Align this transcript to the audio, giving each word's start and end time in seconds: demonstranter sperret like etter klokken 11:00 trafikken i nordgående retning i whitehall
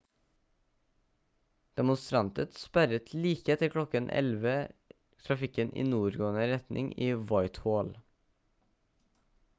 demonstranter 1.81 2.47
sperret 2.61 3.13
like 3.25 3.51
etter 3.55 3.71
klokken 3.75 4.09
11:00 4.23 4.97
trafikken 5.29 5.77
i 5.83 5.87
nordgående 5.93 6.51
retning 6.57 6.93
i 7.09 7.13
whitehall 7.29 7.97